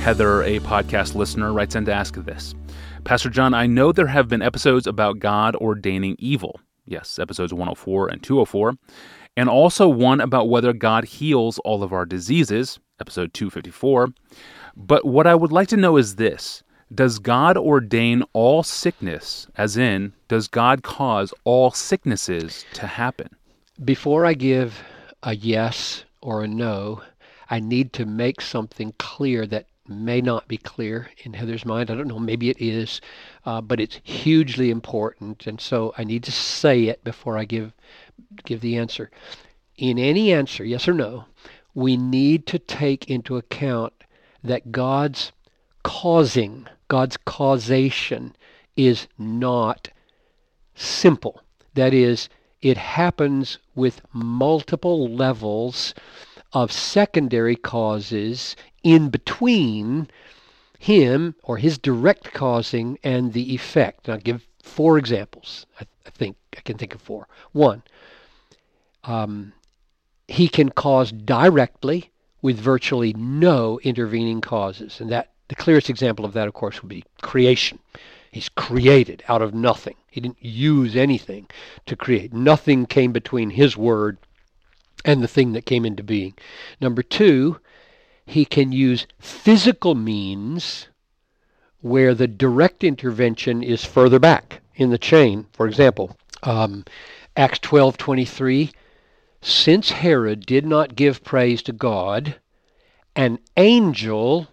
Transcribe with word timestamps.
Heather, 0.00 0.42
a 0.42 0.60
podcast 0.60 1.14
listener, 1.14 1.52
writes 1.52 1.74
in 1.74 1.84
to 1.84 1.92
ask 1.92 2.14
this 2.14 2.54
Pastor 3.04 3.28
John, 3.28 3.52
I 3.52 3.66
know 3.66 3.92
there 3.92 4.06
have 4.06 4.28
been 4.28 4.40
episodes 4.40 4.86
about 4.86 5.18
God 5.18 5.54
ordaining 5.56 6.16
evil. 6.18 6.58
Yes, 6.86 7.18
episodes 7.18 7.52
104 7.52 8.08
and 8.08 8.22
204. 8.22 8.76
And 9.36 9.50
also 9.50 9.86
one 9.88 10.22
about 10.22 10.48
whether 10.48 10.72
God 10.72 11.04
heals 11.04 11.58
all 11.66 11.82
of 11.82 11.92
our 11.92 12.06
diseases, 12.06 12.80
episode 12.98 13.34
254. 13.34 14.08
But 14.74 15.04
what 15.04 15.26
I 15.26 15.34
would 15.34 15.52
like 15.52 15.68
to 15.68 15.76
know 15.76 15.98
is 15.98 16.16
this 16.16 16.62
Does 16.94 17.18
God 17.18 17.58
ordain 17.58 18.24
all 18.32 18.62
sickness, 18.62 19.48
as 19.56 19.76
in, 19.76 20.14
does 20.28 20.48
God 20.48 20.82
cause 20.82 21.34
all 21.44 21.72
sicknesses 21.72 22.64
to 22.72 22.86
happen? 22.86 23.28
Before 23.84 24.24
I 24.24 24.32
give 24.32 24.82
a 25.22 25.36
yes 25.36 26.06
or 26.22 26.42
a 26.42 26.48
no, 26.48 27.02
I 27.50 27.60
need 27.60 27.92
to 27.94 28.06
make 28.06 28.40
something 28.40 28.94
clear 28.98 29.44
that 29.48 29.66
may 29.90 30.20
not 30.20 30.48
be 30.48 30.56
clear 30.56 31.10
in 31.24 31.34
Heather's 31.34 31.66
mind. 31.66 31.90
I 31.90 31.96
don't 31.96 32.08
know, 32.08 32.18
maybe 32.18 32.48
it 32.48 32.60
is, 32.60 33.00
uh, 33.44 33.60
but 33.60 33.80
it's 33.80 34.00
hugely 34.04 34.70
important, 34.70 35.46
and 35.46 35.60
so 35.60 35.92
I 35.98 36.04
need 36.04 36.22
to 36.24 36.32
say 36.32 36.84
it 36.84 37.02
before 37.04 37.36
I 37.36 37.44
give 37.44 37.72
give 38.44 38.60
the 38.60 38.76
answer. 38.76 39.10
In 39.76 39.98
any 39.98 40.32
answer, 40.32 40.64
yes 40.64 40.86
or 40.86 40.94
no, 40.94 41.24
we 41.74 41.96
need 41.96 42.46
to 42.46 42.58
take 42.58 43.10
into 43.10 43.36
account 43.36 43.92
that 44.42 44.72
God's 44.72 45.32
causing, 45.82 46.66
God's 46.88 47.16
causation 47.16 48.36
is 48.76 49.08
not 49.18 49.90
simple. 50.74 51.42
That 51.74 51.94
is, 51.94 52.28
it 52.62 52.76
happens 52.76 53.58
with 53.74 54.02
multiple 54.12 55.08
levels 55.08 55.94
of 56.52 56.72
secondary 56.72 57.56
causes 57.56 58.56
in 58.82 59.10
between 59.10 60.08
him 60.78 61.34
or 61.42 61.58
his 61.58 61.78
direct 61.78 62.32
causing 62.32 62.98
and 63.04 63.32
the 63.32 63.54
effect. 63.54 64.08
And 64.08 64.14
I'll 64.14 64.20
give 64.20 64.46
four 64.62 64.98
examples. 64.98 65.66
I, 65.78 65.86
I 66.06 66.10
think 66.10 66.36
I 66.56 66.60
can 66.60 66.78
think 66.78 66.94
of 66.94 67.00
four. 67.00 67.28
One, 67.52 67.82
um, 69.04 69.52
he 70.28 70.48
can 70.48 70.70
cause 70.70 71.12
directly 71.12 72.10
with 72.42 72.58
virtually 72.58 73.12
no 73.14 73.78
intervening 73.82 74.40
causes. 74.40 75.00
And 75.00 75.10
that 75.10 75.30
the 75.48 75.54
clearest 75.56 75.90
example 75.90 76.24
of 76.24 76.32
that, 76.32 76.48
of 76.48 76.54
course, 76.54 76.80
would 76.82 76.88
be 76.88 77.04
creation. 77.22 77.78
He's 78.30 78.48
created 78.48 79.24
out 79.28 79.42
of 79.42 79.52
nothing. 79.52 79.96
He 80.10 80.20
didn't 80.20 80.42
use 80.42 80.94
anything 80.94 81.48
to 81.86 81.96
create. 81.96 82.32
Nothing 82.32 82.86
came 82.86 83.12
between 83.12 83.50
his 83.50 83.76
word 83.76 84.18
and 85.04 85.22
the 85.22 85.28
thing 85.28 85.52
that 85.52 85.66
came 85.66 85.84
into 85.84 86.02
being. 86.02 86.34
Number 86.80 87.02
two, 87.02 87.58
he 88.30 88.44
can 88.44 88.70
use 88.70 89.08
physical 89.18 89.96
means 89.96 90.86
where 91.80 92.14
the 92.14 92.28
direct 92.28 92.84
intervention 92.84 93.60
is 93.60 93.84
further 93.84 94.20
back 94.20 94.60
in 94.76 94.90
the 94.90 94.98
chain. 94.98 95.46
For 95.52 95.66
example, 95.66 96.16
um, 96.44 96.84
Acts 97.36 97.58
12:23, 97.58 98.70
since 99.42 99.90
Herod 99.90 100.46
did 100.46 100.64
not 100.64 100.94
give 100.94 101.24
praise 101.24 101.60
to 101.62 101.72
God, 101.72 102.36
an 103.16 103.40
angel 103.56 104.46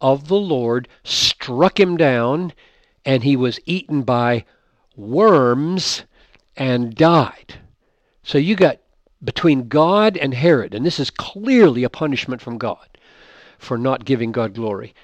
of 0.00 0.28
the 0.28 0.36
Lord 0.36 0.86
struck 1.02 1.80
him 1.80 1.96
down, 1.96 2.52
and 3.04 3.24
he 3.24 3.34
was 3.34 3.58
eaten 3.66 4.02
by 4.02 4.44
worms 4.94 6.04
and 6.56 6.94
died. 6.94 7.58
So 8.22 8.38
you 8.38 8.54
got 8.54 8.78
between 9.24 9.66
God 9.66 10.16
and 10.16 10.34
Herod, 10.34 10.72
and 10.72 10.86
this 10.86 11.00
is 11.00 11.10
clearly 11.10 11.82
a 11.82 11.90
punishment 11.90 12.40
from 12.40 12.58
God 12.58 12.86
for 13.58 13.78
not 13.78 14.04
giving 14.04 14.32
God 14.32 14.54
glory. 14.54 14.94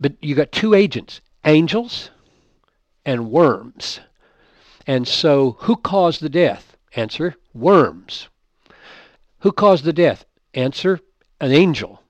But 0.00 0.14
you 0.20 0.34
got 0.34 0.52
two 0.52 0.74
agents, 0.74 1.20
angels 1.44 2.10
and 3.04 3.30
worms. 3.30 4.00
And 4.86 5.06
so 5.06 5.56
who 5.60 5.76
caused 5.76 6.20
the 6.20 6.28
death? 6.28 6.76
Answer, 6.96 7.36
worms. 7.52 8.28
Who 9.40 9.52
caused 9.52 9.84
the 9.84 9.92
death? 9.92 10.24
Answer, 10.54 11.00
an 11.40 11.52
angel. 11.52 12.02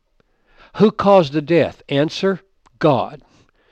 Who 0.76 0.90
caused 0.90 1.32
the 1.32 1.42
death? 1.42 1.82
Answer, 1.88 2.40
God. 2.78 3.22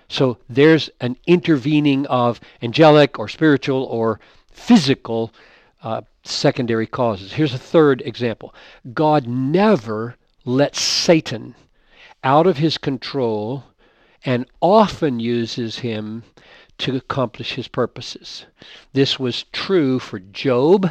So 0.08 0.38
there's 0.48 0.90
an 1.00 1.16
intervening 1.26 2.06
of 2.06 2.40
angelic 2.60 3.18
or 3.18 3.28
spiritual 3.28 3.84
or 3.84 4.20
physical 4.50 5.32
uh, 5.82 6.02
secondary 6.22 6.86
causes. 6.86 7.32
Here's 7.32 7.54
a 7.54 7.58
third 7.58 8.02
example 8.02 8.54
God 8.92 9.26
never 9.26 10.16
lets 10.44 10.80
Satan 10.80 11.54
out 12.24 12.46
of 12.46 12.58
his 12.58 12.78
control 12.78 13.64
and 14.24 14.46
often 14.60 15.18
uses 15.18 15.78
him 15.80 16.22
to 16.78 16.96
accomplish 16.96 17.54
his 17.54 17.68
purposes. 17.68 18.46
This 18.92 19.18
was 19.18 19.44
true 19.52 19.98
for 19.98 20.18
Job, 20.18 20.90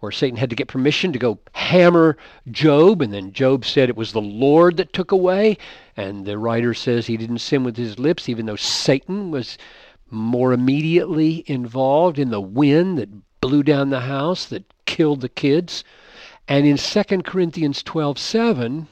where 0.00 0.12
Satan 0.12 0.38
had 0.38 0.50
to 0.50 0.56
get 0.56 0.68
permission 0.68 1.12
to 1.12 1.18
go 1.18 1.38
hammer 1.52 2.16
Job, 2.50 3.02
and 3.02 3.12
then 3.12 3.32
Job 3.32 3.64
said 3.64 3.88
it 3.88 3.96
was 3.96 4.12
the 4.12 4.20
Lord 4.20 4.76
that 4.78 4.92
took 4.92 5.12
away. 5.12 5.58
And 5.96 6.24
the 6.24 6.38
writer 6.38 6.72
says 6.72 7.06
he 7.06 7.16
didn't 7.16 7.38
sin 7.38 7.64
with 7.64 7.76
his 7.76 7.98
lips, 7.98 8.28
even 8.28 8.46
though 8.46 8.56
Satan 8.56 9.30
was 9.30 9.58
more 10.10 10.52
immediately 10.52 11.44
involved 11.46 12.18
in 12.18 12.30
the 12.30 12.40
wind 12.40 12.98
that 12.98 13.40
blew 13.40 13.62
down 13.62 13.90
the 13.90 14.00
house, 14.00 14.46
that 14.46 14.64
killed 14.86 15.20
the 15.20 15.28
kids. 15.28 15.84
And 16.48 16.66
in 16.66 16.76
2 16.76 17.22
Corinthians 17.24 17.82
12:7, 17.82 18.86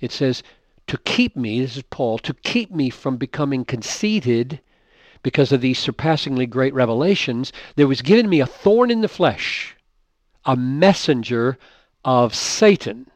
it 0.00 0.12
says, 0.12 0.42
to 0.90 0.98
keep 0.98 1.36
me, 1.36 1.60
this 1.60 1.76
is 1.76 1.84
Paul, 1.84 2.18
to 2.18 2.34
keep 2.34 2.72
me 2.72 2.90
from 2.90 3.16
becoming 3.16 3.64
conceited 3.64 4.58
because 5.22 5.52
of 5.52 5.60
these 5.60 5.78
surpassingly 5.78 6.46
great 6.46 6.74
revelations, 6.74 7.52
there 7.76 7.86
was 7.86 8.02
given 8.02 8.28
me 8.28 8.40
a 8.40 8.46
thorn 8.46 8.90
in 8.90 9.00
the 9.00 9.06
flesh, 9.06 9.76
a 10.44 10.56
messenger 10.56 11.56
of 12.04 12.34
Satan 12.34 13.08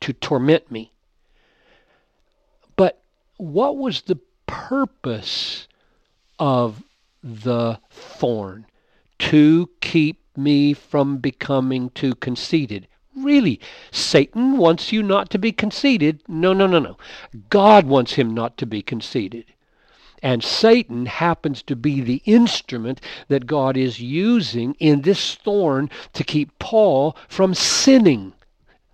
to 0.00 0.14
torment 0.14 0.70
me. 0.70 0.92
But 2.74 3.02
what 3.36 3.76
was 3.76 4.00
the 4.00 4.18
purpose 4.46 5.68
of 6.38 6.82
the 7.22 7.78
thorn? 7.90 8.64
To 9.18 9.68
keep 9.82 10.22
me 10.38 10.72
from 10.72 11.18
becoming 11.18 11.90
too 11.90 12.14
conceited. 12.14 12.88
Really, 13.16 13.60
Satan 13.90 14.56
wants 14.56 14.92
you 14.92 15.02
not 15.02 15.30
to 15.30 15.38
be 15.38 15.52
conceited. 15.52 16.22
No, 16.28 16.52
no, 16.52 16.66
no, 16.66 16.78
no. 16.78 16.96
God 17.48 17.86
wants 17.86 18.14
him 18.14 18.34
not 18.34 18.56
to 18.58 18.66
be 18.66 18.82
conceited. 18.82 19.46
And 20.22 20.42
Satan 20.42 21.06
happens 21.06 21.62
to 21.64 21.76
be 21.76 22.00
the 22.00 22.22
instrument 22.24 23.00
that 23.28 23.46
God 23.46 23.76
is 23.76 24.00
using 24.00 24.74
in 24.80 25.02
this 25.02 25.34
thorn 25.34 25.90
to 26.14 26.24
keep 26.24 26.58
Paul 26.58 27.16
from 27.28 27.54
sinning. 27.54 28.32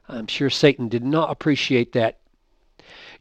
I'm 0.08 0.26
sure 0.26 0.50
Satan 0.50 0.88
did 0.88 1.04
not 1.04 1.30
appreciate 1.30 1.92
that 1.92 2.19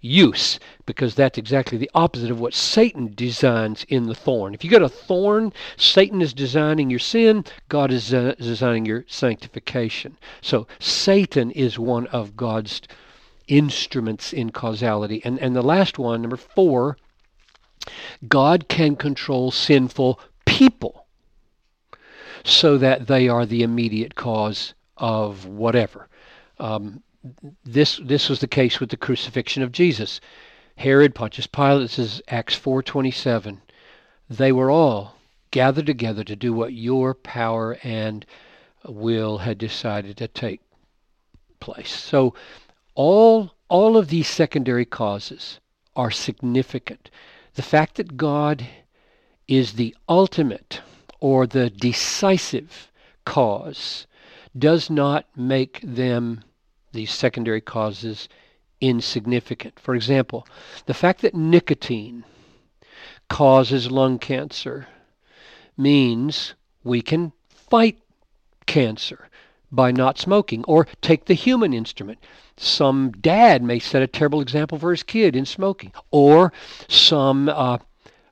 use 0.01 0.59
because 0.85 1.15
that's 1.15 1.37
exactly 1.37 1.77
the 1.77 1.91
opposite 1.93 2.31
of 2.31 2.39
what 2.39 2.53
Satan 2.53 3.11
designs 3.13 3.85
in 3.89 4.07
the 4.07 4.15
thorn. 4.15 4.53
If 4.53 4.63
you 4.63 4.69
got 4.69 4.81
a 4.81 4.89
thorn, 4.89 5.51
Satan 5.77 6.21
is 6.21 6.33
designing 6.33 6.89
your 6.89 6.99
sin, 6.99 7.45
God 7.67 7.91
is 7.91 8.13
uh, 8.13 8.35
designing 8.39 8.85
your 8.85 9.05
sanctification. 9.07 10.17
So 10.41 10.67
Satan 10.79 11.51
is 11.51 11.77
one 11.77 12.07
of 12.07 12.37
God's 12.37 12.81
instruments 13.47 14.31
in 14.31 14.51
causality. 14.51 15.21
And 15.25 15.39
and 15.39 15.55
the 15.55 15.61
last 15.61 15.99
one, 15.99 16.21
number 16.21 16.37
4, 16.37 16.97
God 18.27 18.67
can 18.67 18.95
control 18.95 19.51
sinful 19.51 20.19
people 20.45 21.07
so 22.43 22.77
that 22.77 23.07
they 23.07 23.27
are 23.27 23.45
the 23.45 23.63
immediate 23.63 24.15
cause 24.15 24.73
of 24.97 25.45
whatever. 25.45 26.07
Um, 26.59 27.03
this 27.65 27.99
this 28.03 28.29
was 28.29 28.39
the 28.39 28.47
case 28.47 28.79
with 28.79 28.89
the 28.89 28.97
crucifixion 28.97 29.61
of 29.61 29.71
Jesus. 29.71 30.21
Herod, 30.77 31.13
Pontius 31.13 31.47
Pilate, 31.47 31.99
is 31.99 32.21
Acts 32.29 32.55
4:27. 32.55 33.61
They 34.29 34.51
were 34.51 34.71
all 34.71 35.15
gathered 35.51 35.85
together 35.85 36.23
to 36.23 36.35
do 36.35 36.53
what 36.53 36.73
your 36.73 37.13
power 37.13 37.77
and 37.83 38.25
will 38.85 39.39
had 39.39 39.57
decided 39.57 40.15
to 40.17 40.27
take 40.27 40.61
place. 41.59 41.91
So 41.91 42.33
all 42.95 43.53
all 43.67 43.97
of 43.97 44.07
these 44.07 44.27
secondary 44.27 44.85
causes 44.85 45.59
are 45.95 46.11
significant. 46.11 47.09
The 47.55 47.61
fact 47.61 47.95
that 47.95 48.15
God 48.15 48.65
is 49.47 49.73
the 49.73 49.95
ultimate 50.07 50.81
or 51.19 51.45
the 51.45 51.69
decisive 51.69 52.91
cause 53.25 54.07
does 54.57 54.89
not 54.89 55.25
make 55.35 55.81
them 55.83 56.43
these 56.91 57.11
secondary 57.11 57.61
causes 57.61 58.29
insignificant. 58.81 59.79
For 59.79 59.95
example, 59.95 60.47
the 60.85 60.93
fact 60.93 61.21
that 61.21 61.35
nicotine 61.35 62.23
causes 63.29 63.91
lung 63.91 64.19
cancer 64.19 64.87
means 65.77 66.55
we 66.83 67.01
can 67.01 67.31
fight 67.49 67.99
cancer 68.65 69.29
by 69.71 69.91
not 69.91 70.17
smoking. 70.17 70.63
Or 70.65 70.87
take 71.01 71.25
the 71.25 71.33
human 71.33 71.73
instrument. 71.73 72.19
Some 72.57 73.11
dad 73.11 73.63
may 73.63 73.79
set 73.79 74.01
a 74.01 74.07
terrible 74.07 74.41
example 74.41 74.77
for 74.77 74.91
his 74.91 75.03
kid 75.03 75.35
in 75.35 75.45
smoking. 75.45 75.93
Or 76.11 76.51
some 76.87 77.49
uh, 77.49 77.77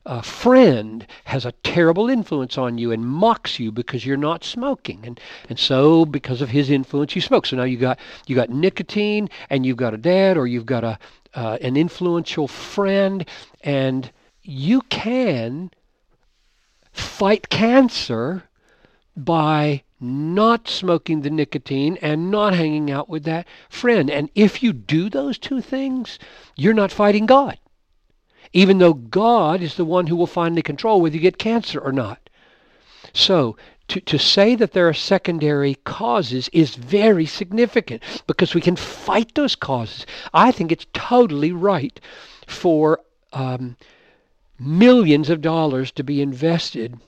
a 0.07 0.23
friend 0.23 1.05
has 1.25 1.45
a 1.45 1.51
terrible 1.63 2.09
influence 2.09 2.57
on 2.57 2.77
you 2.77 2.93
and 2.93 3.05
mocks 3.05 3.59
you 3.59 3.71
because 3.73 4.05
you're 4.05 4.15
not 4.15 4.43
smoking. 4.43 5.01
And 5.05 5.19
and 5.49 5.59
so 5.59 6.05
because 6.05 6.41
of 6.41 6.49
his 6.49 6.69
influence 6.69 7.13
you 7.13 7.21
smoke. 7.21 7.45
So 7.45 7.57
now 7.57 7.63
you 7.63 7.77
got 7.77 7.99
you 8.25 8.35
got 8.35 8.49
nicotine 8.49 9.29
and 9.49 9.65
you've 9.65 9.77
got 9.77 9.93
a 9.93 9.97
dad 9.97 10.37
or 10.37 10.47
you've 10.47 10.65
got 10.65 10.83
a 10.83 10.97
uh, 11.35 11.57
an 11.61 11.75
influential 11.75 12.47
friend 12.47 13.25
and 13.61 14.11
you 14.41 14.81
can 14.83 15.71
fight 16.93 17.49
cancer 17.49 18.43
by 19.15 19.83
not 19.99 20.69
smoking 20.69 21.21
the 21.21 21.29
nicotine 21.29 21.97
and 22.01 22.31
not 22.31 22.53
hanging 22.53 22.89
out 22.89 23.09
with 23.09 23.23
that 23.25 23.45
friend. 23.67 24.09
And 24.09 24.29
if 24.35 24.63
you 24.63 24.71
do 24.71 25.09
those 25.09 25.37
two 25.37 25.59
things, 25.59 26.17
you're 26.55 26.73
not 26.73 26.91
fighting 26.91 27.25
God 27.25 27.59
even 28.53 28.77
though 28.77 28.93
God 28.93 29.61
is 29.61 29.75
the 29.75 29.85
one 29.85 30.07
who 30.07 30.15
will 30.15 30.27
finally 30.27 30.61
control 30.61 31.01
whether 31.01 31.15
you 31.15 31.21
get 31.21 31.37
cancer 31.37 31.79
or 31.79 31.91
not. 31.91 32.29
So, 33.13 33.57
to, 33.87 34.01
to 34.01 34.19
say 34.19 34.55
that 34.55 34.73
there 34.73 34.89
are 34.89 34.93
secondary 34.93 35.75
causes 35.85 36.49
is 36.51 36.75
very 36.75 37.25
significant 37.25 38.03
because 38.27 38.53
we 38.53 38.61
can 38.61 38.75
fight 38.75 39.33
those 39.35 39.55
causes. 39.55 40.05
I 40.33 40.51
think 40.51 40.71
it's 40.71 40.85
totally 40.93 41.53
right 41.53 41.99
for 42.45 42.99
um, 43.31 43.77
millions 44.59 45.29
of 45.29 45.41
dollars 45.41 45.91
to 45.91 46.03
be 46.03 46.21
invested 46.21 46.99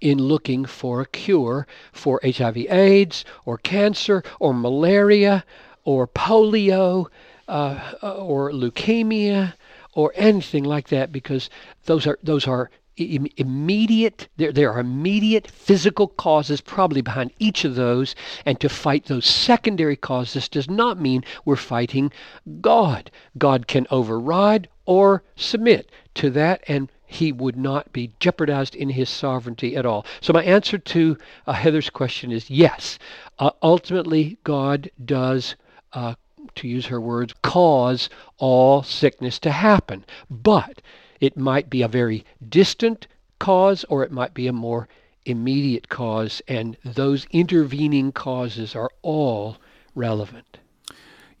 in 0.00 0.18
looking 0.18 0.64
for 0.64 1.00
a 1.00 1.06
cure 1.06 1.66
for 1.92 2.20
HIV 2.24 2.56
AIDS 2.56 3.24
or 3.44 3.58
cancer 3.58 4.24
or 4.40 4.52
malaria 4.52 5.44
or 5.84 6.08
polio 6.08 7.06
uh, 7.46 7.92
or 8.02 8.50
leukemia 8.50 9.54
or 9.94 10.12
anything 10.14 10.64
like 10.64 10.88
that 10.88 11.12
because 11.12 11.50
those 11.84 12.06
are 12.06 12.18
those 12.22 12.46
are 12.46 12.70
immediate 12.96 14.28
there, 14.36 14.52
there 14.52 14.70
are 14.70 14.80
immediate 14.80 15.50
physical 15.50 16.08
causes 16.08 16.60
probably 16.60 17.00
behind 17.00 17.32
each 17.38 17.64
of 17.64 17.74
those 17.74 18.14
and 18.44 18.60
to 18.60 18.68
fight 18.68 19.06
those 19.06 19.24
secondary 19.24 19.96
causes 19.96 20.46
does 20.48 20.68
not 20.68 21.00
mean 21.00 21.24
we're 21.46 21.56
fighting 21.56 22.12
god. 22.60 23.10
God 23.38 23.66
can 23.66 23.86
override 23.90 24.68
or 24.84 25.22
submit 25.36 25.90
to 26.16 26.28
that 26.30 26.62
and 26.68 26.90
he 27.06 27.32
would 27.32 27.56
not 27.56 27.92
be 27.92 28.12
jeopardized 28.20 28.74
in 28.74 28.90
his 28.90 29.08
sovereignty 29.08 29.74
at 29.76 29.86
all. 29.86 30.04
So 30.20 30.32
my 30.32 30.42
answer 30.42 30.76
to 30.78 31.16
uh, 31.46 31.52
heather's 31.52 31.90
question 31.90 32.30
is 32.30 32.50
yes. 32.50 32.98
Uh, 33.38 33.50
ultimately 33.62 34.36
god 34.44 34.90
does 35.02 35.56
uh, 35.94 36.14
to 36.56 36.68
use 36.68 36.86
her 36.86 37.00
words, 37.00 37.34
cause 37.42 38.08
all 38.38 38.82
sickness 38.82 39.38
to 39.40 39.50
happen. 39.50 40.04
But 40.30 40.82
it 41.20 41.36
might 41.36 41.70
be 41.70 41.82
a 41.82 41.88
very 41.88 42.24
distant 42.46 43.06
cause 43.38 43.84
or 43.84 44.02
it 44.04 44.12
might 44.12 44.34
be 44.34 44.46
a 44.46 44.52
more 44.52 44.88
immediate 45.24 45.88
cause, 45.88 46.42
and 46.48 46.76
those 46.84 47.26
intervening 47.30 48.12
causes 48.12 48.74
are 48.74 48.90
all 49.02 49.56
relevant. 49.94 50.58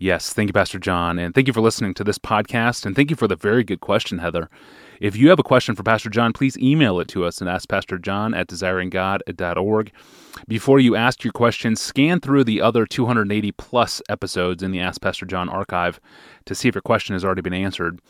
Yes, 0.02 0.32
thank 0.32 0.48
you, 0.48 0.52
Pastor 0.52 0.80
John, 0.80 1.16
and 1.16 1.32
thank 1.32 1.46
you 1.46 1.52
for 1.52 1.60
listening 1.60 1.94
to 1.94 2.02
this 2.02 2.18
podcast, 2.18 2.84
and 2.84 2.96
thank 2.96 3.08
you 3.08 3.14
for 3.14 3.28
the 3.28 3.36
very 3.36 3.62
good 3.62 3.78
question, 3.78 4.18
Heather. 4.18 4.50
If 4.98 5.14
you 5.14 5.28
have 5.28 5.38
a 5.38 5.44
question 5.44 5.76
for 5.76 5.84
Pastor 5.84 6.10
John, 6.10 6.32
please 6.32 6.58
email 6.58 6.98
it 6.98 7.06
to 7.08 7.24
us 7.24 7.40
and 7.40 7.48
ask 7.48 7.68
Pastor 7.68 7.98
John 7.98 8.34
at 8.34 8.48
desiringgod.org. 8.48 9.92
Before 10.48 10.80
you 10.80 10.96
ask 10.96 11.22
your 11.22 11.32
question, 11.32 11.76
scan 11.76 12.18
through 12.18 12.42
the 12.42 12.60
other 12.60 12.84
280 12.84 13.52
plus 13.52 14.02
episodes 14.08 14.60
in 14.64 14.72
the 14.72 14.80
Ask 14.80 15.00
Pastor 15.00 15.24
John 15.24 15.48
archive 15.48 16.00
to 16.46 16.54
see 16.56 16.66
if 16.66 16.74
your 16.74 16.82
question 16.82 17.14
has 17.14 17.24
already 17.24 17.42
been 17.42 17.54
answered. 17.54 18.00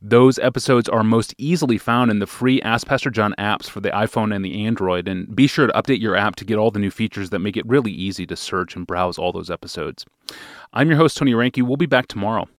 Those 0.00 0.38
episodes 0.38 0.88
are 0.88 1.04
most 1.04 1.34
easily 1.36 1.76
found 1.76 2.10
in 2.10 2.18
the 2.18 2.26
free 2.26 2.62
Ask 2.62 2.86
Pastor 2.86 3.10
John 3.10 3.34
apps 3.38 3.68
for 3.68 3.80
the 3.80 3.90
iPhone 3.90 4.34
and 4.34 4.42
the 4.42 4.64
Android, 4.64 5.06
and 5.06 5.36
be 5.36 5.46
sure 5.46 5.66
to 5.66 5.72
update 5.74 6.00
your 6.00 6.16
app 6.16 6.36
to 6.36 6.46
get 6.46 6.56
all 6.56 6.70
the 6.70 6.78
new 6.78 6.90
features 6.90 7.28
that 7.28 7.40
make 7.40 7.58
it 7.58 7.66
really 7.66 7.92
easy 7.92 8.24
to 8.26 8.36
search 8.36 8.74
and 8.74 8.86
browse 8.86 9.18
all 9.18 9.32
those 9.32 9.50
episodes. 9.50 10.06
I'm 10.72 10.88
your 10.88 10.96
host, 10.96 11.16
Tony 11.16 11.32
Reinke. 11.32 11.62
We'll 11.62 11.76
be 11.76 11.86
back 11.86 12.06
tomorrow. 12.06 12.48